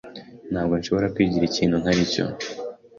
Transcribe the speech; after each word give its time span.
Ntabwo 0.51 0.73
nshobora 0.75 1.11
kwigira 1.15 1.43
ikintu 1.47 1.75
ntari 1.81 2.03
cyo. 2.13 2.25